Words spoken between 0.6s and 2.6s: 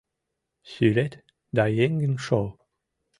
—Сӱрет, да еҥын шол.